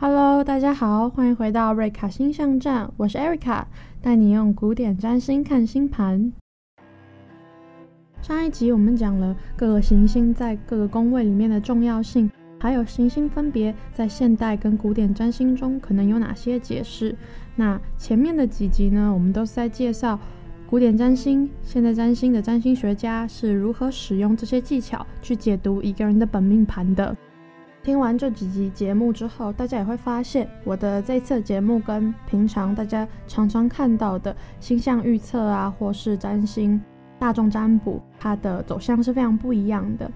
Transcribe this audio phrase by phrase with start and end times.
[0.00, 3.64] Hello，大家好，欢迎回到瑞卡星象站，我是 Erica，
[4.00, 6.32] 带你用古典占星看星盘。
[8.22, 12.30] 上一集我们讲了各个行星在各个宫位里面的重要性，
[12.60, 17.12] 还有行星分别在现代跟古典占星中可能有哪些解释。
[17.56, 20.16] 那前面的几集呢，我们都是在介绍
[20.70, 27.16] 古典占星、现代占星的占星学家是如何使用这些技巧去解读一个人的本命盘的。
[27.82, 36.78] 听完这几集节目之后，大家也会发现我的这次节目跟平常大家常常看到的星象预测啊，或是占星、
[37.18, 40.10] 大众占卜，它的走向是非常不一样的。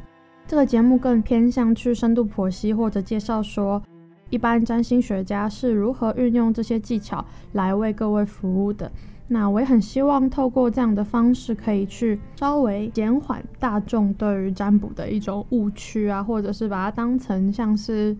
[0.47, 3.83] 这个节目更偏向去深度剖析或者介绍说，
[4.33, 8.91] 一般占星学家是如何运用这些技巧来为各位服务的。
[9.29, 18.17] 那我也很希望透过这样的方式，可以去稍微减缓大众对于占卜的一种误区啊，或者是把它当成像是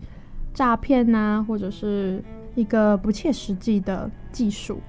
[0.53, 2.23] 诈骗呐，或者是
[2.53, 4.79] 一个不切实际的技术。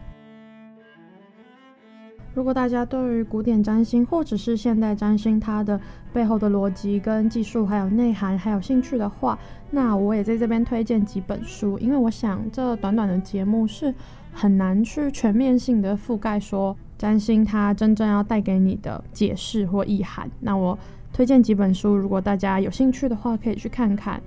[2.34, 5.80] 如果大家对于古典占星或者是现代占星它的
[6.12, 9.38] 背后的逻辑跟技术还有内涵还有兴趣的话，
[9.70, 13.94] 那我也在这边推荐几本书，因为我想这短短的节目是
[14.32, 20.28] 很难去全面性的覆盖说占星它真正要带给你的解释或意涵。
[20.40, 20.76] 那我
[21.12, 24.20] 推荐几本书，如果大家有兴趣的话，可以去看看。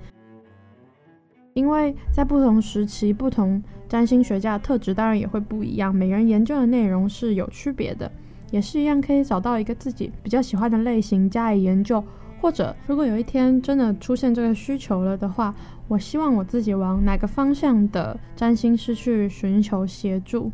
[1.58, 8.08] 因为在不同时期，不同占星学家的特质当然也会不一样，每个人研究的内容是有区别的，
[8.52, 12.00] 也是一样可以找到一个自己比较喜欢的类型加以研究，
[12.40, 15.52] 或者如果有一天真的出现这个需求了的话，
[15.88, 20.52] 我希望我自己往哪个方向的占星师去寻求协助。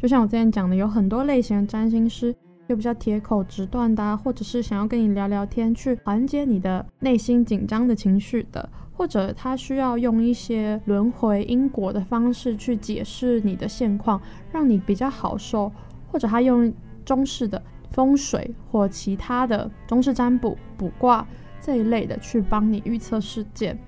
[0.00, 2.34] 就像我之前讲的，有很多类型的占星师，
[2.68, 8.66] 又比较铁口直断的，或者是想要跟你聊聊天，去缓解你的内心紧张的情绪的。
[8.98, 15.70] 或者他需要用一些轮回因果的方式去解释你的现况，让你比较好受；
[16.10, 16.70] 或者他用
[17.04, 21.24] 中式的风水或其他的中式占卜、卜卦
[21.60, 23.78] 这一类的去帮你预测事件。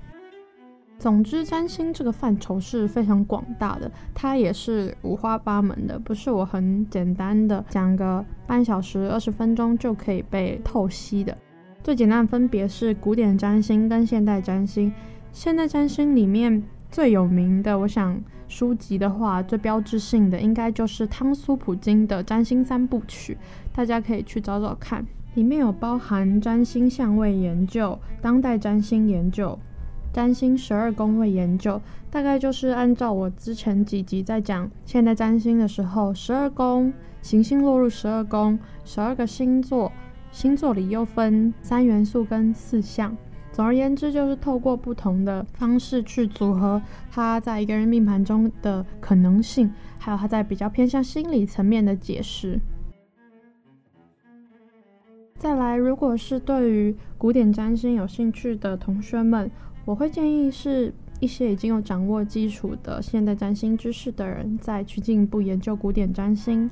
[0.96, 11.36] 总之，占星这个范畴是非常广大的，它也是五花八门的，不是我很简单的讲个半小时、二十分钟就可以被透析的。
[11.82, 14.92] 最简单的分别是古典占星跟现代占星。
[15.32, 23.34] 现代占星里面最有名的，我想书籍的话，最标志性的应该就是汤苏普金的《占星三部曲》，
[23.76, 25.06] 大家可以去找找看。
[25.34, 29.58] 里面有包含占星相位研究、当代占星研究、
[30.12, 31.80] 占星十二宫位研究，
[32.10, 36.92] 大概就是按照我之前几集在讲现代占星的时候，十二宫
[37.22, 39.90] 行星落入十二宫，十二个星座。
[40.32, 43.16] 星座里又分三元素跟四象，
[43.52, 46.80] 总而言之，就是透过不同的方式去组合
[47.10, 52.60] 它在一个人命盘中的可能性，还有它在比较偏向心理层面的解释。
[55.36, 59.50] 再来，如果是对于古典占星有兴趣的同学们，
[59.84, 66.70] 我会建议是一些已经有掌握基础的现代占星知识的人，再去进一步研究古典占星。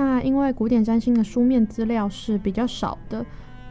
[0.00, 3.22] 那因为古典占星的书面资料是比较少的，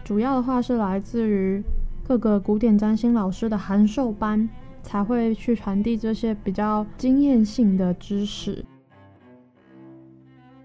[0.04, 1.60] 主要的话是来自于
[2.08, 4.48] 各个古典占星老师的函授班，
[4.84, 8.64] 才会去传递这些比较经验性的知识。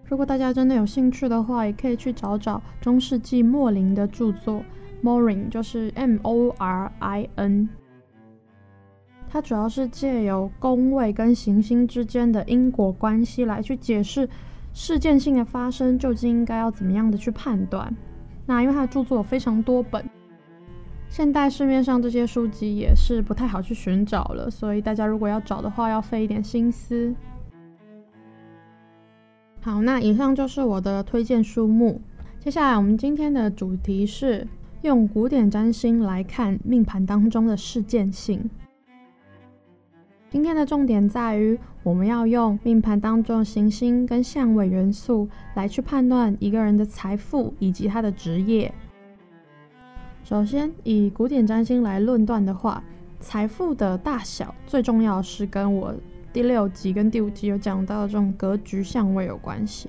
[0.04, 4.62] 如果大家真的有兴趣的话，也可以去找找中世纪莫林的著作
[5.02, 7.70] ，Moring 就是 M O R I N，
[9.30, 14.28] 它主要是借由宫位跟行星之间的因果关系来去解释。
[14.74, 17.90] 事件性的发生究竟应该要怎么样的去判断？
[18.44, 20.04] 那因为他的著作非常多本，
[21.08, 27.14] 现代市面上这些书籍也是不太好去寻找了，所以大家如果要找的话，要费一点心思。
[29.60, 32.00] 好，那以上就是我的推荐书目。
[32.40, 34.46] 接下来我们今天的主题是
[34.82, 38.50] 用古典占星来看命盘当中的事件性。
[40.34, 48.74] 今天的重点在于，我们要用命盘当中的行星跟相位元素来去判断一个人的财富以及他的职业。
[50.24, 52.82] 首先，以古典占星来论断的话，
[53.20, 55.94] 财富的大小最重要是跟我
[56.32, 59.88] 第六集跟第五集有讲到的这种格局相位有关系。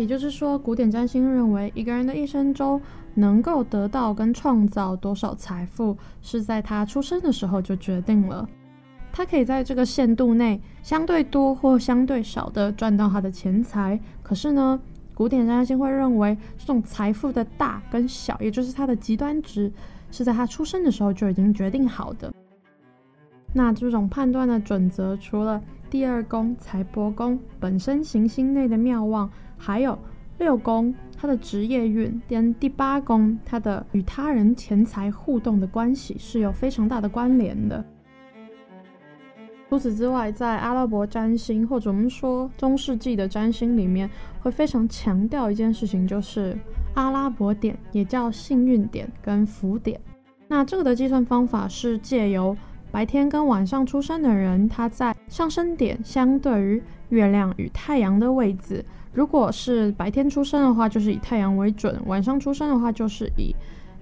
[0.00, 2.80] 也就是说，古典占星认为一个人的一生中
[3.12, 8.48] 能够得到跟创造多少财富，是在他出生的时候就决定了。
[9.12, 14.00] 他可以在这个限度内相对多或相对少的赚到他的钱财。
[14.22, 14.80] 可是呢，
[15.12, 19.70] 古典占星会认为这种财富的大跟小，也就是它的极端值，
[20.10, 22.32] 是在他出生的时候就已经决定好的。
[23.52, 25.60] 那这种判断的准则，除了
[25.90, 29.28] 第二宫财帛宫本身行星内的妙望，
[29.62, 29.96] 还有
[30.38, 37.84] 六宫它的职业运，跟第八宫它的与他人钱财互动的关系是有非常大的关联的。
[39.68, 44.10] 除此之外，在阿拉伯占星或者我们说中世纪的占星里面，
[44.40, 46.58] 会非常强调一件事情，就是
[46.94, 50.00] 阿拉伯点，也叫幸运点跟福点。
[50.48, 52.56] 那这个的计算方法是借由
[52.90, 58.84] 白天跟晚上出生的人，他在上升点相对于月亮与太阳的位置。
[59.12, 63.54] 如果是白天出生的话，就是以太阳为准；晚上出生的话，就是以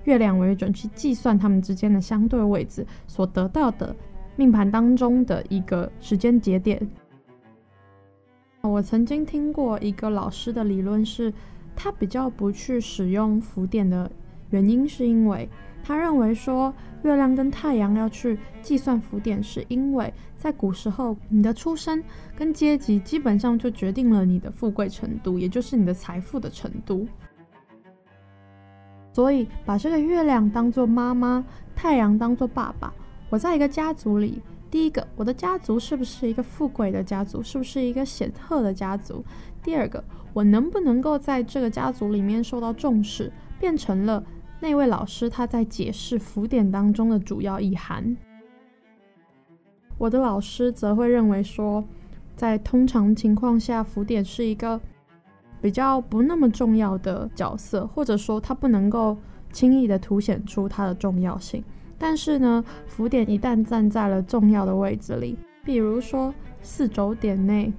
[0.04, 3.94] 月亮为准，去计算它们之间的相对位置所得到的
[4.36, 6.86] 命盘当中的一个时间节点。
[8.60, 11.32] 我曾经听过一个老师的理论是，
[11.74, 14.10] 他比较不去使用浮点的
[14.50, 15.48] 原因，是因为。
[15.84, 22.04] 他认为说，月亮跟太阳要去计算浮点，是因为在古时候，你的出身
[22.36, 27.06] 跟阶级基本上就决定了你的富贵程度，也就是你的财富的程度。
[29.14, 31.42] 所以，把这个月亮当做妈妈，
[31.74, 32.92] 太阳当做爸爸。
[33.30, 39.24] 我在一个家族里，第一个，我的家族是不是一个富贵的家族，是不是一个显赫的家族？
[39.62, 40.04] 第二个，
[40.34, 44.22] 我能不能够在这个家族里面受到重视，变成了。
[44.60, 48.16] 那位老师他在解释浮点当中的主要意涵。
[49.96, 51.84] 我的老师则会认为说，
[52.36, 54.80] 在通常情况下，浮点是一个
[55.60, 59.16] 比较不那么重要的角色，或者说它不能够
[59.52, 61.62] 轻易的凸显出它的重要性。
[61.96, 66.32] 但是呢，浮点一旦站在了重要的位置里，比如说
[66.62, 67.72] 四轴点内。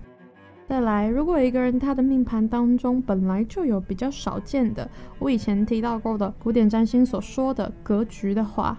[0.69, 4.87] 再来，如果一个人他的命盘当中本来就有比较少见的，
[5.17, 8.77] 我以前提到过的古典占星所说的格局的话，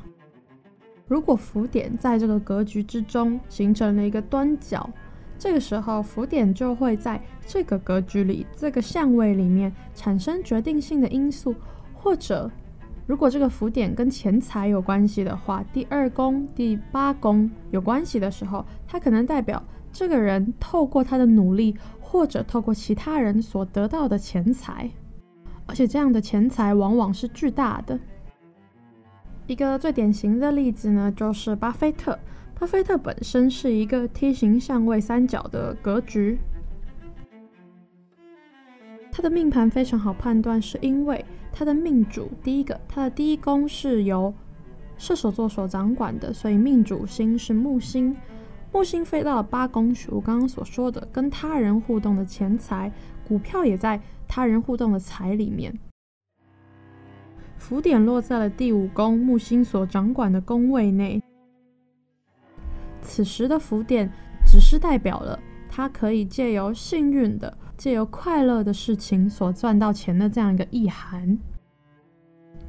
[1.09, 4.89] 如果浮点在这个格局之中形成了一个端角，
[5.37, 11.53] 这个时候浮点就会在这个格局里、这个相位里面产生决定性的因素，
[11.93, 12.49] 或者
[13.05, 19.61] 如果这个浮点跟钱财有关系的话，第二宫、第八宫有关系的时候，它可能代表。
[19.93, 24.91] 这个人透过他的努力，或者透过其他人所得到的钱财，
[25.67, 27.99] 而且这样的钱财往往是巨大的。
[29.47, 32.19] 一个最典型的例子呢，就是巴菲特。
[32.59, 36.39] 巴菲特本身是一个梯形相位三角的格局，
[39.11, 44.33] 他的命盘非常好判断，是因为他的命主第一个，他的第一宫是由
[44.99, 48.15] 射手座所掌管的，所以命主星是木星。
[48.73, 52.91] 木星飞到了八宫去，我刚刚所说的跟他人互动的钱财，
[53.27, 55.77] 股票也在他人互动的财里面。
[57.59, 61.21] 浮点落在了第五宫，木星所掌管的宫位内。
[63.03, 64.09] 此时的浮点
[64.47, 65.39] 只是代表了
[65.69, 71.37] 他可以借由幸运的、借由快乐的事情所赚到钱的这样一个意涵。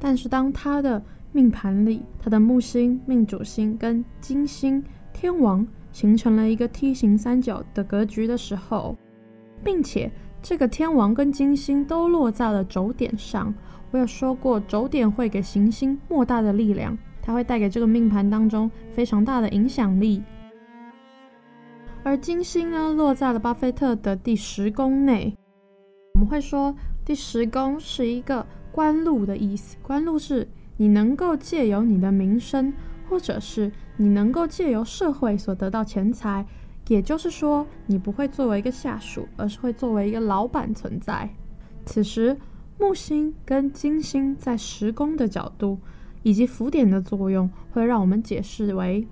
[0.00, 1.00] 但是当他的
[1.30, 4.82] 命盘里，他的木星、命主星跟金星、
[5.12, 5.64] 天王。
[5.92, 8.96] 形成了一个梯形三角的格局的时候，
[9.62, 10.10] 并且
[10.42, 13.54] 这个天王跟金星都落在了轴点上。
[13.90, 20.22] 我有说过，轴点会给行星莫大的力量，它会带给这个命盘当中非常大的影响力。
[22.02, 25.36] 而金星呢，落在了巴菲特的第十宫内。
[26.14, 32.72] 我们会说，第十宫是一个官禄的意思，官禄是你能够借由你的名声。
[33.12, 36.46] 或者是你能够借由社会所得到钱财，
[36.88, 41.28] 也就是说，你不会作为一个下属，而是会作为一个老板存在。
[41.84, 42.34] 此时，
[42.78, 45.78] 木星跟金星在十宫的角度
[46.22, 49.06] 以及浮点的作用，会让我们解释为，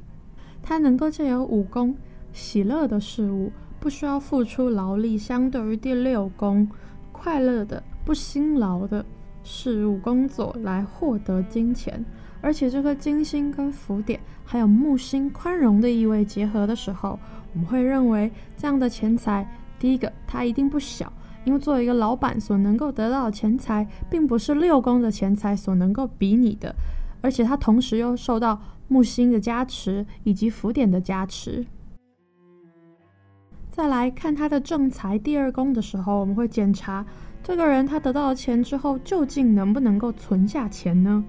[0.63, 1.95] 它能够借由五宫
[2.33, 6.67] 喜乐的事物，不需要付出劳力，相对于第六宫
[7.13, 9.05] 快乐的不辛劳的
[9.43, 12.03] 事物工作来获得金钱。
[12.43, 17.19] 而且这个金星跟浮点还有木星宽容的意味结合的时候，
[17.53, 19.47] 我们会认为这样的钱财，
[19.79, 21.13] 第一个它一定不小，
[21.45, 26.75] 因为作为一个老板所能够得到的钱财，并不是六宫的钱财所能够比拟的，
[27.21, 31.65] 而且它同时又受到木星的加持以及浮点的加持。
[33.71, 37.07] 再来看他的正财第二宫的时候，我们会检查
[37.43, 41.25] 这个人他得到了钱之后，究竟能不能够存下钱呢？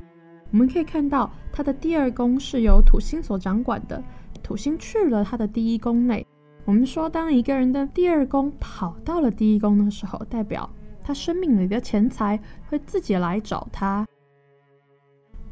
[0.51, 4.03] 我们可以看到，他的第二宫是由土星所掌管的，
[4.43, 6.25] 土星去了他的第一宫内。
[6.65, 10.69] 我们说，当一个人的第二宫跑到了第一宫的时候，代表
[11.01, 14.05] 他生命里的钱财会自己来找他。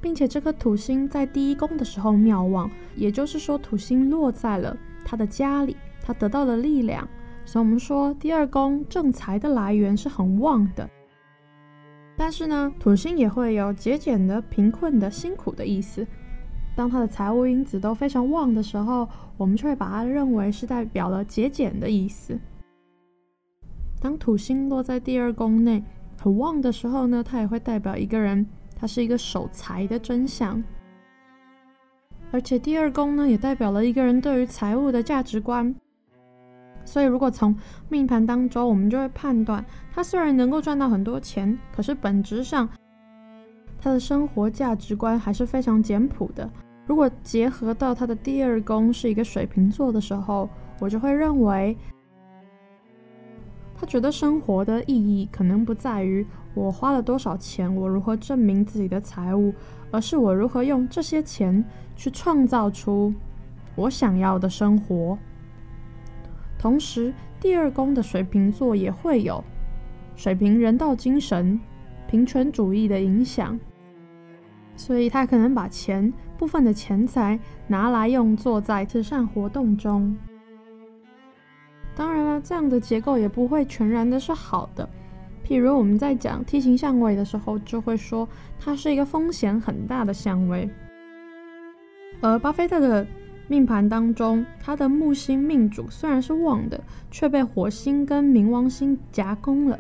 [0.02, 7.08] 并且这颗土星在第一宫的时候妙旺，也就是说土星落在了他的家里，他得到了力量。
[7.44, 10.90] 所以我们说第二宫正财的来源是很旺的。
[12.20, 16.06] 但是呢，土星也会有节俭的、贫困的、辛苦的意思。
[16.76, 19.08] 当它的财务因子都非常旺的时候，
[19.38, 22.38] 我们就会把它认为是代表了节俭的意思。
[24.02, 25.82] 当土星落在第二宫内
[26.22, 28.46] 很旺的时候呢，它也会代表一个人，
[28.76, 30.62] 他是一个守财的真相。
[32.32, 35.74] 而且第二宫呢，也代表了一个人对于财务的价值观。
[36.90, 37.56] 所以，如果从
[37.88, 42.68] 命盘当中，我们就会判断，他虽然能够赚到很多钱，可是本质上
[43.80, 46.50] 他的生活价值观还是非常简朴的。
[46.88, 51.78] 如果结合到他的第二宫是一个水瓶座的时候，我就会认为。
[53.82, 59.54] 他觉得生活的意义可能不在于我花了多少钱，我如何证明自己的财务，
[59.92, 61.64] 而是我如何用这些钱
[61.96, 63.14] 去创造出
[63.76, 65.18] 我想要的生活。
[66.60, 69.44] 同时，第二宫的水瓶座也会有
[70.16, 71.60] 水瓶人道精神、
[72.08, 73.58] 平权主义的影响，
[74.76, 80.16] 所以他可能把钱部分的钱财拿来用作在慈善活动中。
[81.96, 84.88] 当然了，这样的结构也不会全然的是好的。
[85.46, 88.28] 譬如我们在讲 T 型相位的时候，就会说
[88.60, 90.70] 它是一个风险很大的相位。
[92.22, 93.08] 而巴菲特的
[93.50, 96.80] 命盘当中，他的木星命主虽然是旺的，
[97.12, 99.78] 却被火星跟冥王星夹攻了。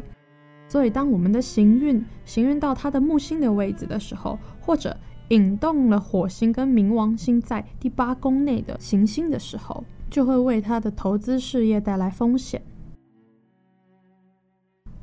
[0.67, 4.97] 所以，当我们的行运行运到他的木星的位置的时候，或者
[5.29, 12.61] 引动了火星跟冥王星在第八宫内的行星的时候，就会为他的投资事业带来风险。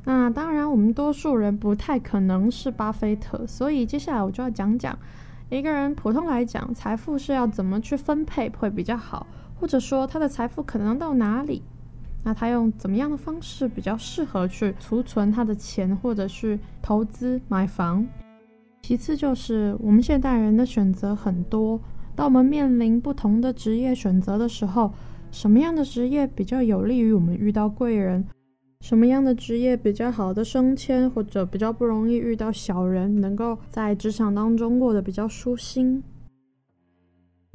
[0.03, 4.97] 那当然，我们多数人不太可能是巴菲特，所以接下来我就要讲讲
[5.49, 9.25] 一个人普通来讲，财富是要怎么去分配会比较好，
[9.55, 11.63] 或者说他的财富可能到哪里？
[12.25, 18.05] 那他用怎么样的方式比较适合去储存他的钱，或者是投资买房？
[18.81, 21.79] 其次就是我们现代人的选择很多。
[22.13, 24.91] 当我们面临不同的职业选择的时候，
[25.31, 28.25] 什么样的职业比较有利于我们遇到贵人？
[28.81, 36.03] 什么样的职业比较好的升迁，或者比较不容易遇到小人，能够在职场当中过得比较舒心？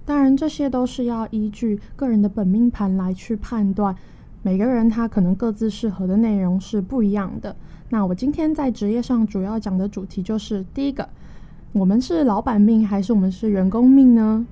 [0.05, 3.95] 当然，这些都是要依据个人的本命盘来去判断。
[4.43, 7.55] 每个人他可能各自适合的内容是不一样的。
[7.89, 11.09] 那我今天在职业上主要讲的主题就是第一个。
[11.73, 14.45] 我们是老板命还是我们是员工命呢？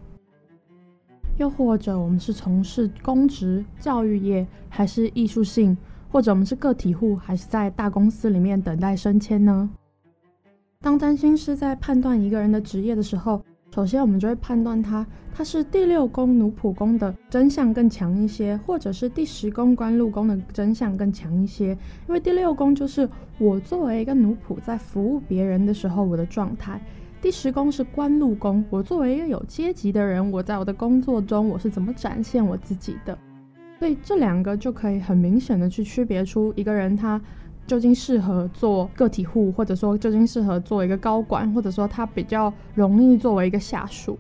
[1.37, 5.77] 又或者我们是从事公职、教育业还是艺术性？
[6.11, 9.71] 或者我们是个体户还是在大公司里面等待升迁呢？
[10.81, 13.41] 当占星师在判断一个人的职业的时候，
[13.73, 21.69] 首先我们就会判断他他是第六宫奴仆宫的真相更强一些，或者是第十宫官禄宫的真相更强一些。
[22.09, 26.81] 因为第六宫就是我作为一个奴仆在服务别人的时候我的状态。
[27.23, 33.17] 第十宫是官禄宫，我作为一个有阶级的人，我在我的工作中我是怎么展现我自己的？
[33.81, 37.19] 所以这两个就可以很明显的去区别出一个人他
[37.67, 44.19] 究竟适合做个体户，或者说究竟适合做一个高管，或者说他比较容易作为一个下属。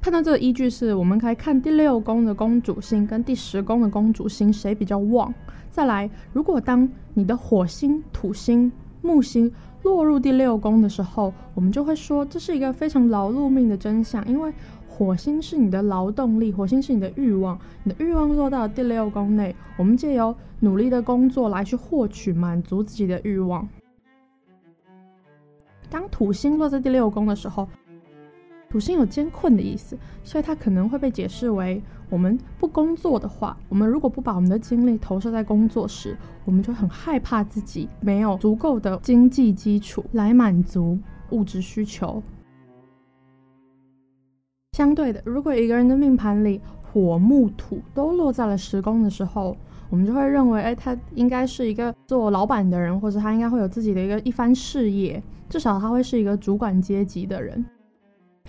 [0.00, 5.34] 判断这个依据是我们可以看第六宫的宫主星跟第十宫的宫主星谁比较旺。
[5.72, 8.70] 再来，如果当你的火星、土星、
[9.02, 9.52] 木星。
[9.82, 14.52] 落入第六宫的时候，我们就会说这是一个非常劳碌命的真相，因为
[14.96, 23.68] 火星是你的劳动力，火星是你的欲望，你的欲望落到第六宫内，我们借由努力的工作来去获取满足自己的欲望。
[25.90, 27.68] 当土星落在第六宫的时候，
[28.70, 40.98] 土星有艰困的意思，所以它可能会被解释为，我们不工作的话，我们如果不把我们的精力投射在工作时，我们就很害怕自己没有足够的经济基础来满足
[41.32, 42.22] 物质需求。
[44.76, 49.56] 相对的，如果一个人的命盘里火、木、土都落在了十宫的时候，
[49.88, 57.64] 我们就会认为，哎，他应该是一个做老板的人，或者他应该会有自己的一个一番事业，至少他会是一个主管阶级的人。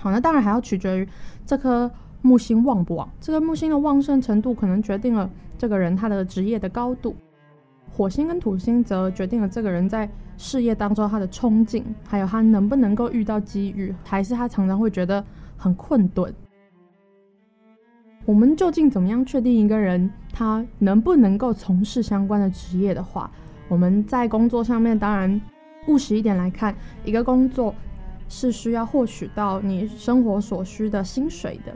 [0.01, 1.07] 好，那当然还要取决于
[1.45, 1.89] 这颗
[2.21, 3.09] 木星旺不旺。
[3.21, 7.15] 这个木星的旺盛程度可能决定了这个人他的职业的高度。
[7.89, 15.23] 火星跟土星则决定了这个人在事业当中他的冲劲，还有他能不能够遇到机遇，还是他常常会觉得
[15.57, 16.33] 很困顿。
[18.25, 23.29] 我们究竟怎么样确定一个人他能不能够从事相关的职业的话，
[23.67, 25.41] 我们在工作上面当然
[25.87, 27.73] 务实一点来看，一个工作。
[28.29, 31.73] 是需要获取到你生活所需的薪水的。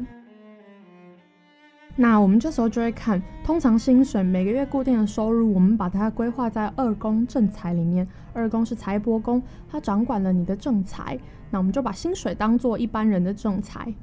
[1.97, 8.07] 那我们这时候就会看，通常薪水每个月固定的收入，我们把它规划在二宫正财里面。
[8.33, 11.19] 二宫是财帛宫，它掌管了你的正财。
[11.51, 13.93] 那我们就把薪水当做一般人的正财。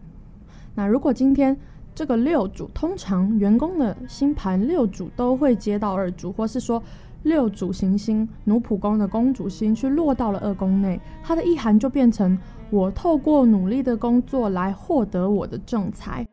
[0.74, 1.56] 那如果今天
[1.94, 6.80] 这个六主，通常员工的星盘六主都会接到二主，或是说
[7.22, 12.38] 六主行星奴仆宫的宫主星去落到了二宫内，它的意涵就变成
[12.70, 16.24] 我透过努力的工作来获得我的正财。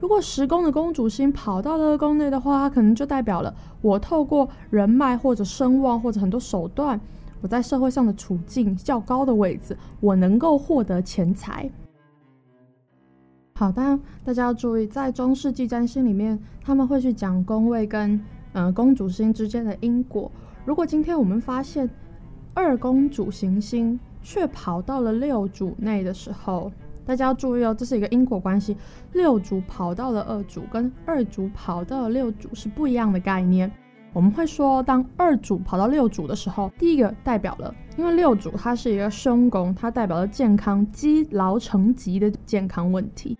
[0.00, 6.98] 如果十宫的宫主星跑到了二宫内的话，它可能就代表了我透过人脉或者声望或者很多手段，
[7.42, 11.70] 我在社会上的处境较高的位置，我能够获得钱财。
[13.56, 18.18] 好，当大家要注意，在中世纪占星里面，他们会去讲宫位跟
[18.54, 20.32] 呃公主星之间的因果。
[20.64, 21.88] 如果今天我们发现
[22.54, 26.72] 二宫主行星却跑到了六主内的时候，
[27.04, 28.76] 大家要注意哦，这是一个因果关系。
[29.12, 33.70] 六主跑到了二主，跟二主跑到了六主是不一样的概念。
[34.12, 43.38] 我们会说，当二主跑到六主的时候，第一个代表了，因为六主它是一个凶宫，它代表了健康积劳成疾的健康问题，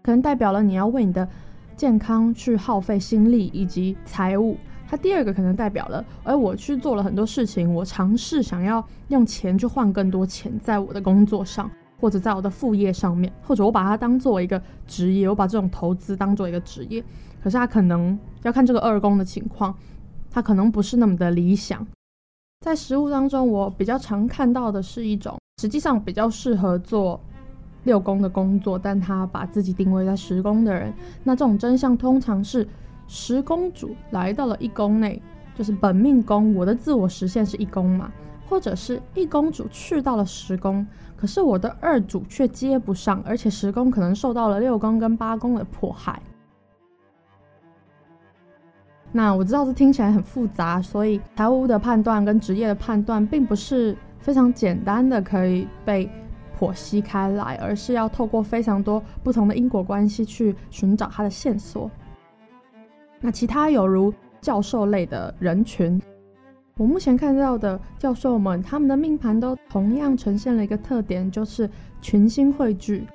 [0.00, 1.28] 可能代表了你要为你的
[1.76, 4.56] 健康去耗费心力以及财物。
[4.88, 11.68] 它第二个可能代表了，而我去做了很多事情，我尝试想要用钱去换更多钱，在我的工作上。
[12.02, 17.00] 或者在我的副业上面，或者我把它当做一个职业，我把这种投资当做一个职业，
[17.40, 19.72] 可是他可能要看这个二宫的情况，
[20.28, 21.86] 他可能不是那么的理想。
[22.62, 27.20] 在实务当中，我比较常看到的是一种实际上比较适合做
[27.84, 30.92] 六宫的工作，但他把自己定位在十宫的人，
[31.22, 32.66] 那这种真相通常是
[33.06, 35.22] 十宫主来到了一宫内，
[35.54, 38.10] 就是本命宫，我的自我实现是一宫嘛，
[38.52, 40.86] 或者是一公主去到了十宫。
[41.16, 46.20] 可是我的二主却接不上，而且十宫可能受到了六宫跟八宫的迫害。
[49.10, 56.06] 那我知道这听起来很复杂，所以财务的判断跟职业的判断并不是非常简单的可以被
[56.58, 61.90] 剖析开来，而是要透过非常多不同的因果关系去寻找它的线索。
[63.18, 64.12] 那其他有如
[64.42, 65.98] 教授类的人群。
[66.82, 73.06] 我目前看到的教授们，他们的命盘都同样呈现了一个特点，就是群星汇聚。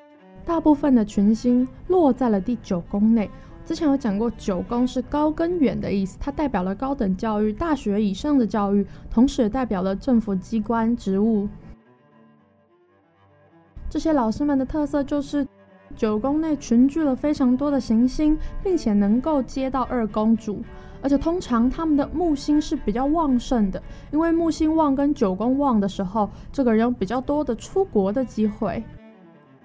[0.46, 3.30] 大部分的群星落在了第九宫内。
[3.66, 11.50] 之前有讲过，九宫是高跟远的意思，它代表了高等教育、大学以上的教育，同时也代表了政府机关职务。
[13.90, 15.46] 这些老师们的特色就是
[15.94, 20.62] 九宫内群聚了非常多的行星，并且能够接到二宫主。
[21.08, 28.84] 而且通常他们的木星是比较旺盛的，因为木星旺跟九宫旺的时候，这个人有比较多的出国的机会。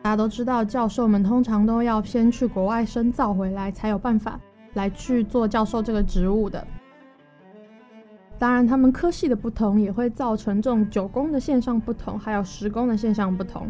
[0.02, 4.38] 大家都知道，教授们通常都要先去国外深造回来，才有办法
[4.74, 6.64] 来去做教授这个职务的。
[8.38, 13.66] 当然，他们科系的不同也会造成这种九宫的现象不同，还有十宫的现象不同。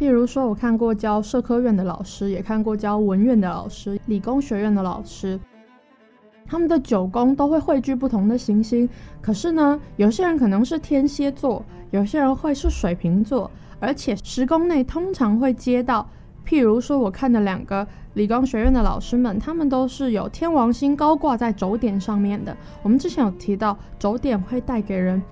[0.00, 5.38] 譬如说，我看过教社科院的老师，也看过教文院的老师、理工学院的老师。
[6.48, 8.88] 他们的九宫都会汇聚不同的行星，
[9.20, 16.08] 可是呢，有些人可能是天蝎座，有些人会是水瓶座，而且十宫内通常会接到，
[16.46, 22.56] 譬如说我看的两个理工学院的老师们，他们都是有天王星高挂在轴点上面的。
[22.82, 25.22] 我们之前有提到，轴点会带给人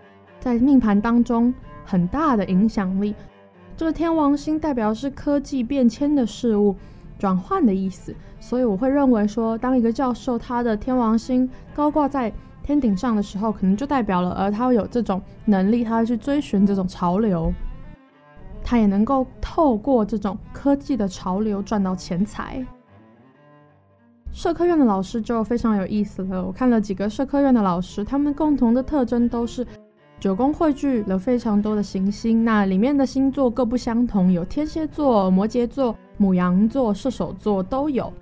[0.40, 3.14] 在命盘当中很大的影响力，
[3.76, 6.74] 这个天王星代表是科技变迁的事物。
[7.18, 17.52] 转换的意思，所以我会认为说，当一个教授他的天王星高挂在天顶上的时候，可能就代表了，而他有这种能力，他会去追寻这种潮流，
[18.62, 22.64] 他也能够透过这种科技的潮流赚到钱财。
[24.32, 29.64] 社科院的老师就非常有意思了，我看了几个社科院的老师，他们共同的特征都是
[30.20, 35.94] 九宫汇聚了非常多的行星，那里面的星座各不相同，有天蝎座、摩羯座。
[36.16, 38.12] 牡羊座、射手座都有，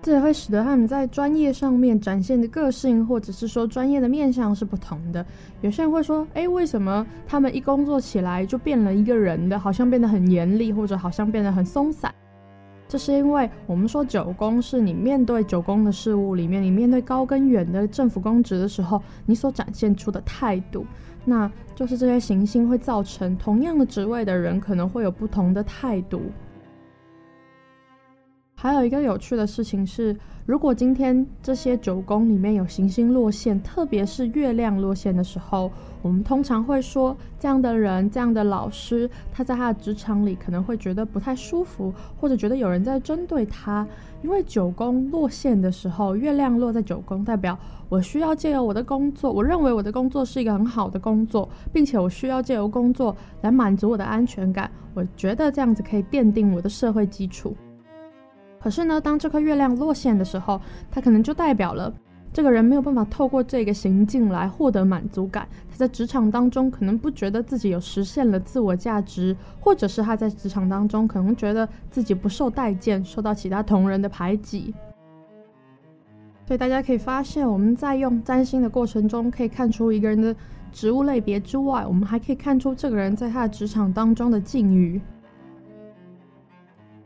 [0.00, 5.26] 这也会使得他们在专业上面展现的个性，或者是说专业的面向是不同的。
[5.60, 12.14] 有些人会说：“诶，为什么他们一工作起来就变了一个人的，好像变得很严厉，或者好像变得很松散？”
[12.90, 20.84] 这是因为我们说九宫是你面对九宫的事物里面，你面对高跟远的政府公职的时候，你所展现出的态度，
[21.24, 26.20] 那就是这些行星会造成同样的职位的人可能会有不同的态度。
[28.62, 43.88] 还有一个有趣的事情是，如果今天这些九宫里面有行星落线，特别是月亮落线的时候，我们通常会说，这样的人、这样的老师，他在他的职场里可能会觉得不太舒服，或者觉得有人在针对他。
[44.22, 54.70] 因为九宫落线的时候，月亮落在九宫，代表我需要借由我的工作，我认为我的工作是一个很好的工作，并且我需要借由工作来满足我的安全感。
[54.92, 57.56] 我觉得这样子可以奠定我的社会基础。
[58.60, 61.92] 可是呢，当这颗月亮落陷的时候，它可能就代表了
[62.32, 65.48] 这个人没有办法透过这个行径来获得满足感。
[65.70, 74.74] 他在职场当中可能不觉得自己有实现了自我价值，或者是他在职场当中可能觉得自己不受待见，受到其他同仁的排挤。
[76.46, 80.34] 所以大家可以发现，我们在用占星的过程中，可以看出一个人的
[80.70, 85.00] 职务类别之外，我们还可以看出这个人在他的职场当中的境遇。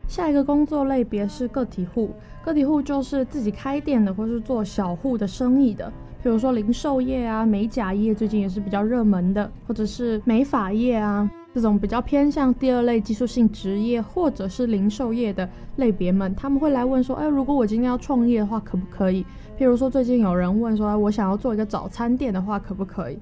[0.07, 2.11] 下一个工作类别是个体户，
[2.43, 5.91] 个体户就是自己开店的，或是做小户的生意的，
[6.23, 19.25] 比如说零售业啊、美甲业，最近也是比较热门的，或者是美发业啊，这种比较偏向第二类技术性职业，或者是零售业的类别们，他们会来问说，哎，如果我今天要创业的话，可不可以？
[19.57, 23.17] 譬如说最近有人问说，我想要做一个早餐店的话，可不可以？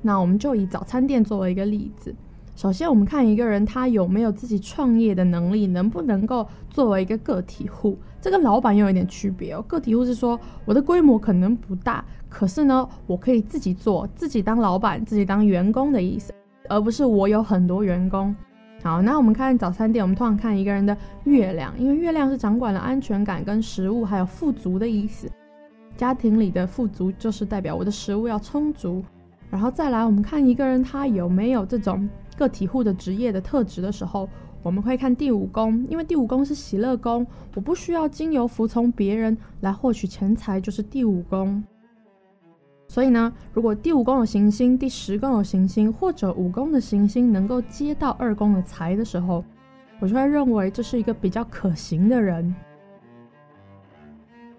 [0.00, 2.14] 那我们就以早餐店作为一个例子。
[2.58, 7.96] 首先，我们看一个人他有没有自己创业的能力，能不能够作为一个个体户。
[8.20, 9.62] 这个老板又有点区别哦。
[9.68, 16.34] 个体户是说我的规模可能不大，可是呢，我可以自己做，自己当老板，自己当员工的意思，
[16.68, 18.34] 而不是我有很多员工。
[18.82, 25.30] 好，那我们看早餐店，我们通常看一个人的月亮，因为月亮是掌管了安全感跟食物还有富足的意思。
[25.96, 29.00] 家庭里的富足就是代表我的食物要充足。
[29.48, 32.08] 然后再来，我们看一个人他有没有这种。
[32.38, 34.28] 个体户的职业的特质的时候，
[34.62, 41.62] 我们会看第五宫，因为第五宫是喜乐宫，我不需要经由服从别人来获取钱财，就是第五宫。
[42.86, 49.44] 所以呢，如果第五宫有行星，第十宫有行星，或者五宫的行星能够接到二宫的财的时候，
[50.00, 52.54] 我就会认为这是一个比较可行的人。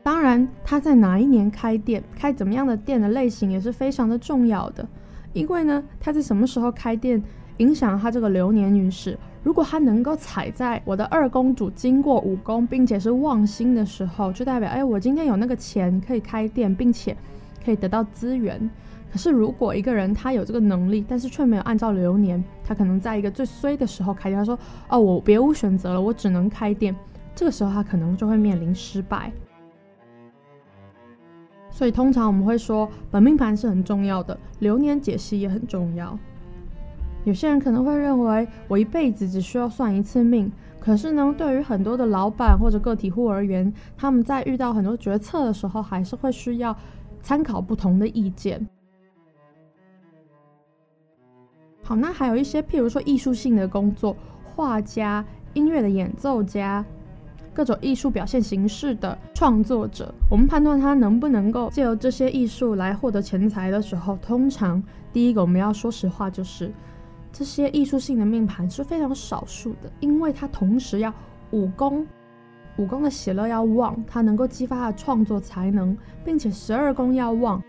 [0.03, 4.87] 当然，他在哪一年开店，开怎么样的店的类型也是非常的重要的，
[5.33, 7.21] 因为呢，他在什么时候开店，
[7.59, 9.17] 影响他这个流年运势。
[9.41, 17.15] 如果他能够踩在我的二宫主经过五宫，并且是旺星的时候，就代表哎，我今天有那个钱可以开店，并且
[17.63, 18.69] 可以得到资源。
[19.11, 24.37] 可是如果一个人他有这个能力，但是却没有按照流年，他可能在一个最衰的时候开店。
[24.37, 26.95] 他说哦，我别无选择了，我只能开店。
[27.33, 29.31] 这个时候他可能就会面临失败。
[31.71, 36.19] 所以通常我们会说，本命盘是很重要的，流年解析也很重要。
[37.25, 40.51] 有些人可能会认为，我一辈子只需要算一次命。
[40.79, 46.75] 可是呢，对于很多的老板或者个体户而言，他们在遇到很多决策的时候，还是会需要
[47.21, 48.65] 参考不同的意见。
[51.83, 54.15] 好，那还有一些，譬如说艺术性的工作，
[54.55, 56.83] 画家、音乐的演奏家、
[57.53, 66.71] 各种艺术表现形式的创作者，我们判断他能不能够借由这些艺术来获得钱财的时候，通常第一个我们要说实话，就是。
[67.31, 71.13] 这些艺术性的命盘是非常少数的，因为它同时要
[71.51, 72.05] 五宫，
[72.77, 77.61] 五宫的喜乐要旺，它能够激发他的创作才能，并且十二宫要旺，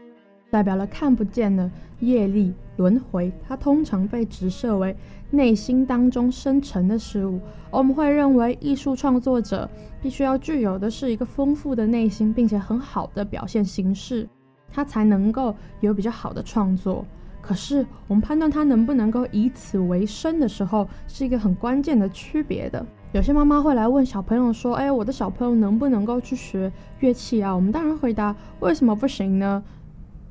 [0.51, 1.70] 代表了看不见的
[2.01, 4.96] 业力轮回，它通常被直设为
[5.31, 7.38] 内心当中生成的事物。
[7.70, 9.68] 我们会认为艺术创作者
[10.01, 14.29] 必须要具有的是一个丰富的内心，并且很好的表现形式，
[14.73, 17.05] 他才能够有比较好的创作。
[17.42, 22.85] 可是，我们判断他能不能够以此为生的时候，是一个很关键的区别的。
[23.12, 29.61] 有些妈妈会来问小朋友说：“哎，我的小朋友能不能够去学乐器啊？”我们当然回答：“为什么不行呢？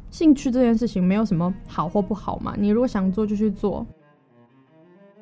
[0.09, 3.85] 兴趣这件事情没有什么好或不好嘛，你如果想做就去做。”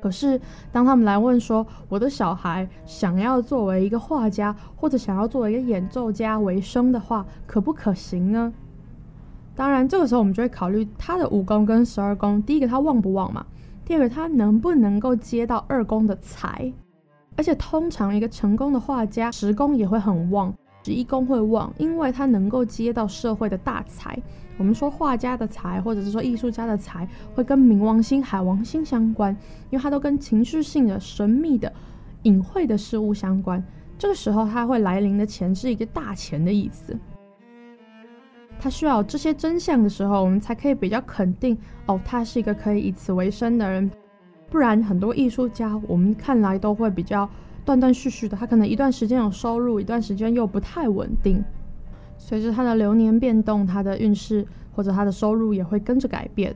[0.00, 8.52] 可是，当他们来问说：“我的小孩想要作为一个画家，或者想要作为一个演奏家为生的话，可不可行呢？”
[9.58, 12.40] 当然，这个时候我们就会考虑他的五宫跟十二宫。
[12.42, 13.44] 第一个，他旺不旺嘛？
[13.84, 16.72] 第二个，他能不能够接到二宫的财？
[17.34, 24.16] 而且，通常一个成功的画家，十宫也会很旺，十一宫会旺，因为他能够接到社会的大财。
[24.58, 29.36] 我们说画家的财，或者是说艺术家的财，会跟冥王星、海王星相关，
[29.70, 31.72] 因为它都跟情绪性的、神秘的、
[32.22, 33.60] 隐晦的事物相关。
[33.98, 36.96] 这个时候，它会来临的钱是一个大钱的意思。
[38.60, 43.90] 他需要这些真相的时候，我们才可以比较肯定哦，他是一个可以以此为生的人。
[44.50, 47.28] 不然，很多艺术家我们看来都会比较
[47.64, 51.44] 断断续续的，他可能一段时间有收入，一段时间又不太稳定。
[52.16, 56.54] 随着他的流年变动，他的运势或者他的收入也会跟着改变。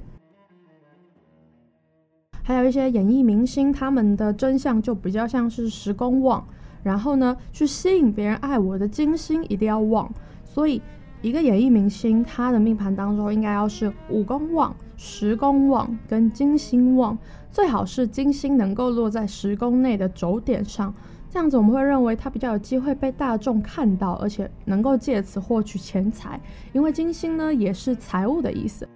[2.42, 6.44] 还有一些演艺明星，他们的真相就比较像是十宫旺，
[6.82, 10.12] 然后呢，去吸引别人爱我的金星一定要旺，
[10.44, 10.82] 所以
[11.22, 17.16] 一个演艺明星他的命盘当中应该要是五宫旺、十宫旺跟金星旺，
[17.48, 20.92] 最好是金星能够落在十宫内的轴点上。
[21.30, 26.40] 这样子我们会认为他比较有机会被大众看到，而且能够借此获取钱财，
[26.72, 28.87] 因为金星呢也是财务的意思。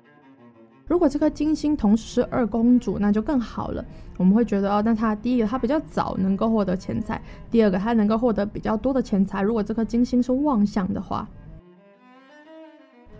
[0.89, 3.85] 如果这颗金星同时是二宫主，那就更好了。
[4.19, 9.43] 我们会觉得哦，那他第一个他比较早能够获得钱财，第二个他能够获得比较多的钱财。
[9.43, 11.29] 如果这颗金星是旺相的话，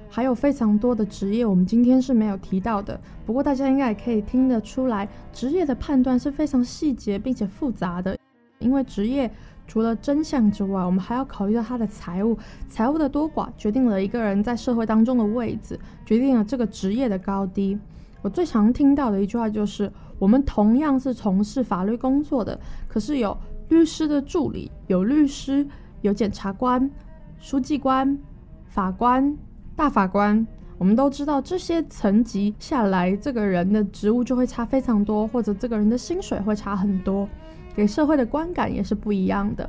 [0.09, 2.99] 还有非常多的职业我们今天是没有提到的。
[3.25, 8.17] 不过大家应该也可以听得出来，职业的判断是非常细节并且复杂的。
[8.59, 9.31] 因为职业
[9.67, 12.39] 除了真相之外，我们还要考虑到他的财务，
[12.69, 17.79] 财务的多寡决定了一个人在社会当中的位置，决定了这个职业的高低。
[18.23, 23.37] 我最常听到的一句话就是：我们同样是从事法律工作的，可是有
[23.69, 25.67] 律师的助理，有律师，
[26.01, 26.91] 有检察官、
[27.39, 28.19] 书记官、
[28.65, 29.37] 法官、
[29.77, 30.45] 大法官。
[30.79, 37.27] 我们都知道这些层级下来，这个人的职务就会差非常多，或者这个人的薪水会差很多。
[37.75, 39.69] 给社会的观感也是不一样的，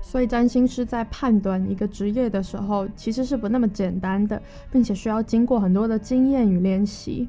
[0.00, 7.28] 所以占星师在判断一个职业的时候，其实是不那么简单的，并且需要经过很多的经验与练习。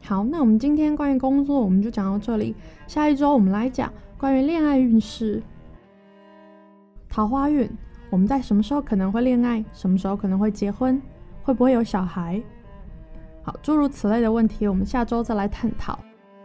[0.00, 2.56] 好，那我们今天关于工作我们就讲到这里，
[2.88, 5.40] 下一周我们来讲关于恋爱运势、
[7.08, 7.68] 桃花运，
[8.10, 11.00] 我们在什么时候可能会恋爱，什么时候可能会结婚，
[11.42, 12.42] 会不会有小孩？
[13.42, 15.98] 好，诸如此类的问题，我们下周再来探讨。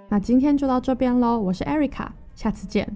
[0.10, 2.88] 那今天就到这边喽，我是 Erica，下次见。